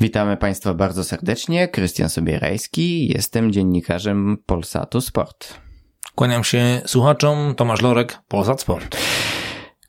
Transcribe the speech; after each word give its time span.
Witamy 0.00 0.36
Państwa 0.36 0.74
bardzo 0.74 1.04
serdecznie. 1.04 1.68
Krystian 1.68 2.08
Sobierajski, 2.08 3.08
jestem 3.08 3.52
dziennikarzem 3.52 4.36
Polsatu 4.46 5.00
Sport. 5.00 5.54
Kłaniam 6.14 6.44
się 6.44 6.82
słuchaczom, 6.86 7.54
Tomasz 7.54 7.82
Lorek, 7.82 8.18
Polsat 8.28 8.60
Sport. 8.60 8.96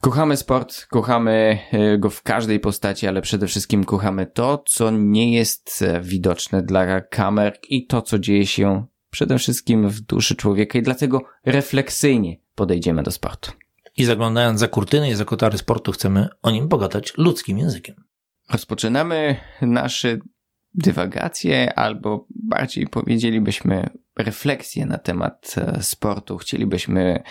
Kochamy 0.02 0.38
sport, 0.38 0.86
kochamy 0.86 1.60
y, 1.74 1.98
go 1.98 2.10
w 2.10 2.22
każdej 2.24 2.60
postaci, 2.60 3.08
ale 3.08 3.22
przede 3.22 3.48
wszystkim 3.48 3.84
kochamy 3.84 4.26
to, 4.26 4.64
co 4.68 4.92
nie 4.92 5.34
jest 5.34 5.82
e, 5.82 6.02
widoczne 6.02 6.62
dla 6.62 7.02
kamer 7.02 7.58
i 7.70 7.88
to, 7.88 8.02
co 8.02 8.20
dzieje 8.20 8.46
się 8.46 8.86
przede 9.12 9.38
wszystkim 9.38 9.90
w 9.90 10.02
duszy 10.02 10.36
człowieka 10.36 10.80
i 10.80 10.82
dlatego 10.82 11.22
refleksyjnie 11.46 12.38
podejdziemy 12.56 13.04
do 13.04 13.12
sportu. 13.12 13.52
I 13.98 14.06
zaglądając 14.06 14.60
za 14.60 14.68
kurtyny 14.68 15.10
i 15.10 15.16
za 15.16 15.26
kotary 15.26 15.58
sportu 15.58 15.92
chcemy 15.92 16.28
o 16.42 16.52
nim 16.52 16.68
pogadać 16.68 17.14
ludzkim 17.18 17.58
językiem. 17.58 18.11
Rozpoczynamy 18.52 19.36
nasze 19.62 20.18
dywagacje, 20.74 21.74
albo 21.74 22.26
bardziej 22.30 22.88
powiedzielibyśmy 22.88 23.90
refleksję 24.18 24.86
na 24.86 24.98
temat 24.98 25.56
e, 25.58 25.84
sportu. 25.84 26.38
Chcielibyśmy 26.38 27.24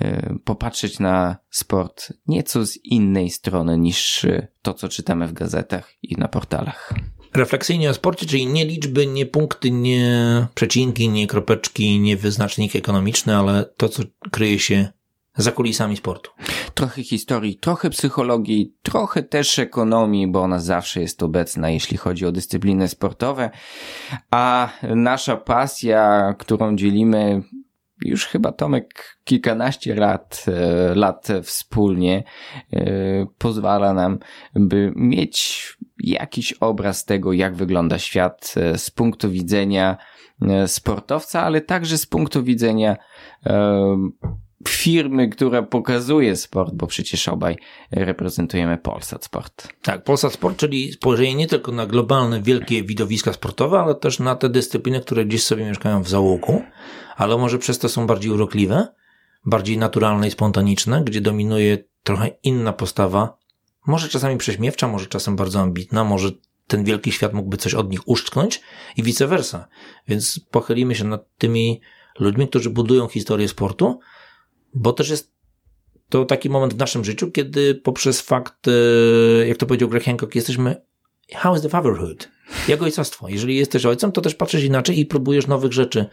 e, 0.00 0.34
popatrzeć 0.44 0.98
na 0.98 1.36
sport 1.50 2.12
nieco 2.26 2.66
z 2.66 2.76
innej 2.84 3.30
strony 3.30 3.78
niż 3.78 4.26
to, 4.62 4.74
co 4.74 4.88
czytamy 4.88 5.28
w 5.28 5.32
gazetach 5.32 5.92
i 6.02 6.16
na 6.16 6.28
portalach. 6.28 6.94
Refleksyjnie 7.34 7.90
o 7.90 7.94
sporcie, 7.94 8.26
czyli 8.26 8.46
nie 8.46 8.64
liczby, 8.64 9.06
nie 9.06 9.26
punkty, 9.26 9.70
nie 9.70 10.46
przecinki, 10.54 11.08
nie 11.08 11.26
kropeczki, 11.26 12.00
nie 12.00 12.16
wyznaczniki 12.16 12.78
ekonomiczne, 12.78 13.38
ale 13.38 13.64
to, 13.76 13.88
co 13.88 14.02
kryje 14.30 14.58
się 14.58 14.88
za 15.36 15.52
kulisami 15.52 15.96
sportu. 15.96 16.30
Trochę 16.76 17.02
historii, 17.02 17.58
trochę 17.58 17.90
psychologii, 17.90 18.74
trochę 18.82 19.22
też 19.22 19.58
ekonomii, 19.58 20.26
bo 20.26 20.42
ona 20.42 20.58
zawsze 20.58 21.00
jest 21.00 21.22
obecna, 21.22 21.70
jeśli 21.70 21.96
chodzi 21.96 22.26
o 22.26 22.32
dyscypliny 22.32 22.88
sportowe. 22.88 23.50
A 24.30 24.68
nasza 24.82 25.36
pasja, 25.36 26.34
którą 26.38 26.76
dzielimy 26.76 27.42
już 28.04 28.26
chyba 28.26 28.52
Tomek 28.52 29.18
kilkanaście 29.24 29.94
lat, 29.94 30.44
e, 30.48 30.94
lat 30.94 31.28
wspólnie, 31.42 32.24
e, 32.72 33.26
pozwala 33.38 33.92
nam, 33.92 34.18
by 34.54 34.92
mieć 34.96 35.68
jakiś 35.98 36.52
obraz 36.52 37.04
tego, 37.04 37.32
jak 37.32 37.54
wygląda 37.56 37.98
świat 37.98 38.54
e, 38.56 38.78
z 38.78 38.90
punktu 38.90 39.30
widzenia 39.30 39.96
sportowca, 40.66 41.42
ale 41.42 41.60
także 41.60 41.98
z 41.98 42.06
punktu 42.06 42.44
widzenia 42.44 42.96
firmy, 44.68 45.28
która 45.28 45.62
pokazuje 45.62 46.36
sport, 46.36 46.74
bo 46.74 46.86
przecież 46.86 47.28
obaj 47.28 47.56
reprezentujemy 47.90 48.78
Polsat 48.78 49.24
Sport. 49.24 49.68
Tak, 49.82 50.04
Polsat 50.04 50.32
Sport, 50.32 50.56
czyli 50.56 50.92
spojrzenie 50.92 51.34
nie 51.34 51.46
tylko 51.46 51.72
na 51.72 51.86
globalne, 51.86 52.42
wielkie 52.42 52.82
widowiska 52.82 53.32
sportowe, 53.32 53.80
ale 53.80 53.94
też 53.94 54.18
na 54.18 54.36
te 54.36 54.48
dyscypliny, 54.48 55.00
które 55.00 55.24
gdzieś 55.24 55.42
sobie 55.42 55.64
mieszkają 55.64 56.02
w 56.02 56.08
załogu, 56.08 56.62
ale 57.16 57.36
może 57.36 57.58
przez 57.58 57.78
to 57.78 57.88
są 57.88 58.06
bardziej 58.06 58.32
urokliwe, 58.32 58.88
bardziej 59.44 59.78
naturalne 59.78 60.28
i 60.28 60.30
spontaniczne, 60.30 61.02
gdzie 61.04 61.20
dominuje 61.20 61.78
trochę 62.02 62.30
inna 62.42 62.72
postawa, 62.72 63.38
może 63.86 64.08
czasami 64.08 64.36
prześmiewcza, 64.36 64.88
może 64.88 65.06
czasem 65.06 65.36
bardzo 65.36 65.60
ambitna, 65.60 66.04
może 66.04 66.30
ten 66.66 66.84
wielki 66.84 67.12
świat 67.12 67.32
mógłby 67.32 67.56
coś 67.56 67.74
od 67.74 67.90
nich 67.90 68.08
uszczknąć 68.08 68.60
i 68.96 69.02
vice 69.02 69.26
versa. 69.26 69.68
Więc 70.08 70.40
pochylimy 70.50 70.94
się 70.94 71.04
nad 71.04 71.36
tymi 71.38 71.80
ludźmi, 72.18 72.48
którzy 72.48 72.70
budują 72.70 73.08
historię 73.08 73.48
sportu, 73.48 74.00
bo 74.76 74.92
też 74.92 75.10
jest 75.10 75.36
to 76.08 76.24
taki 76.24 76.50
moment 76.50 76.74
w 76.74 76.78
naszym 76.78 77.04
życiu, 77.04 77.30
kiedy 77.30 77.74
poprzez 77.74 78.20
fakt, 78.20 78.68
e, 78.68 79.46
jak 79.46 79.58
to 79.58 79.66
powiedział 79.66 79.88
Greg 79.88 80.04
Hancock, 80.04 80.34
jesteśmy 80.34 80.76
how 81.34 81.56
is 81.56 81.62
the 81.62 81.68
fatherhood? 81.68 82.28
Jak 82.68 82.82
ojcostwo? 82.82 83.28
Jeżeli 83.28 83.56
jesteś 83.56 83.86
ojcem, 83.86 84.12
to 84.12 84.20
też 84.20 84.34
patrzysz 84.34 84.64
inaczej 84.64 84.98
i 84.98 85.06
próbujesz 85.06 85.46
nowych 85.46 85.72
rzeczy 85.72 86.06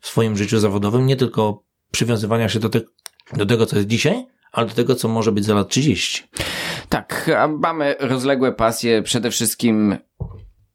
w 0.00 0.08
swoim 0.08 0.36
życiu 0.36 0.58
zawodowym, 0.58 1.06
nie 1.06 1.16
tylko 1.16 1.62
przywiązywania 1.90 2.48
się 2.48 2.60
do, 2.60 2.68
te, 2.68 2.80
do 3.32 3.46
tego, 3.46 3.66
co 3.66 3.76
jest 3.76 3.88
dzisiaj, 3.88 4.26
ale 4.52 4.66
do 4.66 4.74
tego, 4.74 4.94
co 4.94 5.08
może 5.08 5.32
być 5.32 5.44
za 5.44 5.54
lat 5.54 5.68
30. 5.68 6.22
Tak, 6.88 7.30
mamy 7.58 7.94
rozległe 8.00 8.52
pasje, 8.52 9.02
przede 9.02 9.30
wszystkim 9.30 9.96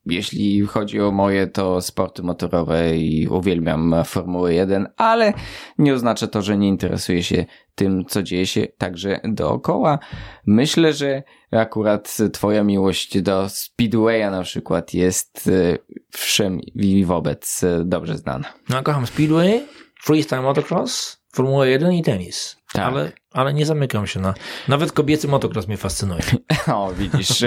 jeśli 0.06 0.62
chodzi 0.62 1.02
o 1.02 1.12
moje, 1.12 1.48
to 1.48 1.82
sporty 1.82 2.24
motorowe 2.24 2.98
i 2.98 3.28
uwielbiam 3.28 3.96
Formułę 4.06 4.54
1, 4.54 4.88
ale 4.98 5.34
nie 5.78 5.94
oznacza 5.94 6.28
to, 6.28 6.42
że 6.42 6.58
nie 6.58 6.68
interesuję 6.68 7.24
się 7.24 7.46
tym, 7.76 8.06
co 8.06 8.24
dzieje 8.24 8.48
się 8.48 8.68
także 8.78 9.20
dookoła. 9.24 10.00
Myślę, 10.46 10.94
że 10.94 11.24
akurat 11.52 12.18
twoja 12.34 12.64
miłość 12.64 13.22
do 13.22 13.50
Speedwaya 13.50 14.32
na 14.32 14.44
przykład 14.44 14.94
jest 14.94 15.48
e, 15.48 15.78
wszem 16.12 16.60
i 16.76 17.06
wobec 17.06 17.64
e, 17.64 17.84
dobrze 17.86 18.18
znana. 18.18 18.54
No, 18.70 18.84
kocham 18.84 19.08
Speedway, 19.08 19.62
freestyle 20.04 20.42
motocross, 20.42 21.21
Formuła 21.34 21.66
1 21.66 21.94
i 21.94 22.04
tenis. 22.04 22.58
Tak. 22.74 22.86
Ale, 22.86 23.12
ale 23.32 23.54
nie 23.54 23.66
zamykam 23.66 24.08
się 24.08 24.20
na. 24.20 24.34
Nawet 24.68 24.92
kobiecy 24.92 25.28
motocross 25.28 25.68
mnie 25.68 25.78
fascynuje. 25.78 26.22
O, 26.74 26.94
widzisz. 26.94 27.46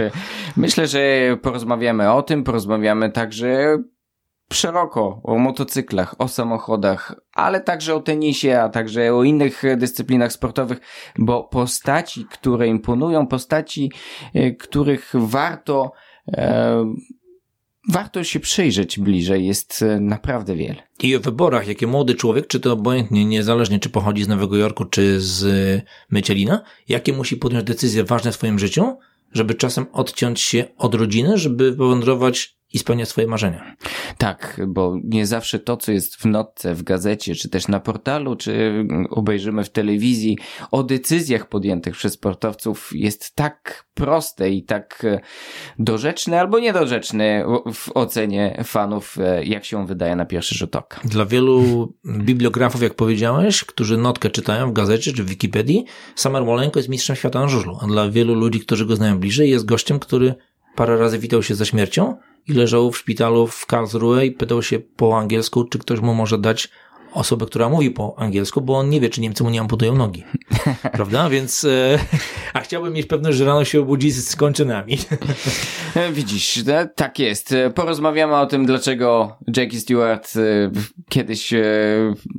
Myślę, 0.57 0.87
że 0.87 1.01
porozmawiamy 1.43 2.13
o 2.13 2.23
tym, 2.23 2.45
porozmawiamy 2.45 3.11
także 3.11 3.79
szeroko 4.53 5.21
o 5.25 5.39
motocyklach, 5.39 6.15
o 6.19 6.29
samochodach, 6.29 7.15
ale 7.35 7.61
także 7.61 7.95
o 7.95 8.01
tenisie, 8.01 8.61
a 8.61 8.69
także 8.69 9.15
o 9.15 9.23
innych 9.23 9.63
dyscyplinach 9.77 10.33
sportowych, 10.33 10.81
bo 11.19 11.45
postaci, 11.45 12.27
które 12.31 12.67
imponują, 12.67 13.27
postaci, 13.27 13.93
e, 14.35 14.51
których 14.51 15.13
warto 15.15 15.93
e, 16.29 16.85
warto 17.89 18.25
się 18.25 18.41
przyjrzeć 18.41 18.99
bliżej, 18.99 19.47
jest 19.47 19.83
e, 19.83 20.01
naprawdę 20.01 20.57
wiele. 20.57 20.83
I 21.03 21.17
o 21.17 21.21
wyborach, 21.21 21.69
jakie 21.69 21.87
młody 21.87 22.15
człowiek, 22.15 22.47
czy 22.47 22.61
to 22.61 22.73
obojętnie, 22.73 23.25
niezależnie 23.25 23.79
czy 23.79 23.91
pochodzi 23.91 24.25
z 24.25 24.29
Nowego 24.29 24.57
Jorku, 24.57 24.85
czy 24.85 25.21
z 25.21 25.45
e, 25.45 25.83
Mycielina, 26.11 26.63
jakie 26.89 27.13
musi 27.13 27.37
podjąć 27.37 27.65
decyzje 27.67 28.05
ważne 28.05 28.33
w 28.33 28.35
swoim 28.35 28.59
życiu, 28.59 28.97
żeby 29.33 29.55
czasem 29.55 29.87
odciąć 29.93 30.41
się 30.41 30.65
od 30.79 30.95
rodziny, 30.95 31.39
żeby 31.39 31.73
wywędrować 31.73 32.57
i 32.75 32.79
spełniać 32.79 33.09
swoje 33.09 33.27
marzenia. 33.27 33.77
Tak, 34.19 34.61
bo 34.69 34.97
nie 35.05 35.27
zawsze 35.27 35.59
to, 35.59 35.77
co 35.77 35.93
jest 35.93 36.17
w 36.17 36.25
notce, 36.25 36.75
w 36.75 36.83
gazecie, 36.83 37.35
czy 37.35 37.49
też 37.49 37.69
na 37.69 37.81
portalu, 37.81 38.37
czy 38.37 38.85
obejrzymy 39.11 39.65
w 39.65 39.71
telewizji 39.71 40.39
o 40.71 40.83
decyzjach 40.83 41.49
podjętych 41.49 41.95
przez 41.95 42.13
sportowców 42.13 42.91
jest 42.95 43.35
tak 43.35 43.85
proste 43.95 44.51
i 44.51 44.63
tak 44.63 45.05
e, 45.05 45.21
dorzeczne 45.79 46.41
albo 46.41 46.59
niedorzeczne 46.59 47.45
w 47.75 47.97
ocenie 47.97 48.63
fanów, 48.65 49.19
e, 49.19 49.45
jak 49.45 49.65
się 49.65 49.87
wydaje 49.87 50.17
na 50.17 50.27
pierwszy 50.27 50.55
rzut 50.55 50.77
oka. 50.77 51.01
Dla 51.05 51.27
wielu 51.27 51.93
bibliografów, 52.07 52.83
jak 52.83 52.95
powiedziałeś, 52.95 53.65
którzy 53.65 53.97
notkę 53.97 54.31
czytają 54.31 54.71
w 54.71 54.73
gazecie 54.73 55.13
czy 55.13 55.25
w 55.25 55.29
Wikipedii, 55.29 55.85
Samer 56.15 56.45
Molenko 56.45 56.79
jest 56.79 56.89
mistrzem 56.89 57.17
świata 57.17 57.41
na 57.41 57.49
żużlu, 57.49 57.79
a 57.81 57.87
dla 57.87 58.11
wielu 58.11 58.35
ludzi, 58.35 58.61
którzy 58.61 58.87
go 58.87 58.97
znają 58.97 59.19
bliżej, 59.19 59.51
jest 59.51 59.65
gościem, 59.65 59.99
który 59.99 60.35
parę 60.77 60.97
razy 60.97 61.19
witał 61.19 61.43
się 61.43 61.55
ze 61.55 61.67
śmiercią, 61.67 62.17
i 62.49 62.53
leżał 62.53 62.93
w 62.93 62.99
szpitalu 62.99 63.47
w 63.47 63.67
Karlsruhe 63.67 64.27
i 64.27 64.33
pytał 64.33 64.63
się 64.63 64.79
po 64.79 65.19
angielsku, 65.19 65.65
czy 65.65 65.79
ktoś 65.79 66.01
mu 66.01 66.15
może 66.15 66.39
dać 66.39 66.69
osobę, 67.15 67.47
która 67.47 67.69
mówi 67.69 67.91
po 67.91 68.15
angielsku, 68.19 68.61
bo 68.61 68.79
on 68.79 68.89
nie 68.89 69.01
wie, 69.01 69.09
czy 69.09 69.21
Niemcy 69.21 69.45
mu 69.45 69.51
nie 69.51 69.61
amputują 69.61 69.95
nogi. 69.95 70.25
Prawda? 70.93 71.29
Więc, 71.31 71.65
e, 71.65 71.99
a 72.53 72.61
chciałbym 72.61 72.93
mieć 72.93 73.07
pewność, 73.07 73.39
że 73.39 73.45
rano 73.45 73.65
się 73.65 73.81
obudzi 73.81 74.11
z 74.11 74.37
kończynami. 74.37 74.99
Widzisz, 76.13 76.65
tak 76.95 77.19
jest. 77.19 77.55
Porozmawiamy 77.75 78.37
o 78.37 78.47
tym, 78.47 78.67
dlaczego 78.67 79.37
Jackie 79.57 79.81
Stewart 79.81 80.37
e, 80.37 80.71
kiedyś 81.09 81.53
e, 81.53 81.65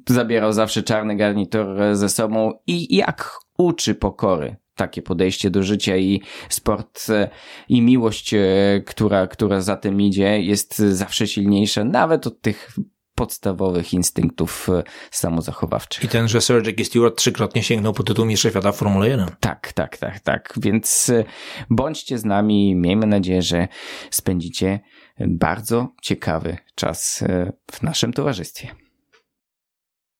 zabierał 0.09 0.53
zawsze 0.53 0.83
czarny 0.83 1.15
garnitur 1.15 1.65
ze 1.93 2.09
sobą 2.09 2.51
i 2.67 2.95
jak 2.95 3.39
uczy 3.57 3.95
pokory 3.95 4.55
takie 4.75 5.01
podejście 5.01 5.49
do 5.49 5.63
życia 5.63 5.97
i 5.97 6.21
sport 6.49 7.09
e, 7.09 7.29
i 7.69 7.81
miłość, 7.81 8.33
e, 8.33 8.41
która, 8.85 9.27
która 9.27 9.61
za 9.61 9.75
tym 9.75 10.01
idzie, 10.01 10.41
jest 10.41 10.77
zawsze 10.77 11.27
silniejsza, 11.27 11.83
nawet 11.83 12.27
od 12.27 12.41
tych 12.41 12.75
podstawowych 13.15 13.93
instynktów 13.93 14.69
e, 14.69 14.83
samozachowawczych. 15.11 16.03
I 16.03 16.07
ten, 16.07 16.27
że 16.27 16.41
Sir 16.41 16.67
Jackie 16.67 16.85
Stewart 16.85 17.17
trzykrotnie 17.17 17.63
sięgnął 17.63 17.93
po 17.93 18.03
tytuł 18.03 18.25
mistrza 18.25 18.49
świata 18.49 18.71
w 18.71 18.75
Formule 18.75 19.09
1. 19.09 19.27
Tak, 19.39 19.73
tak, 19.73 19.97
tak, 19.97 20.19
tak. 20.19 20.53
Więc 20.57 21.11
bądźcie 21.69 22.17
z 22.17 22.25
nami. 22.25 22.75
Miejmy 22.75 23.07
nadzieję, 23.07 23.41
że 23.41 23.67
spędzicie 24.11 24.79
bardzo 25.19 25.93
ciekawy 26.01 26.57
czas 26.75 27.23
w 27.71 27.83
naszym 27.83 28.13
towarzystwie. 28.13 28.84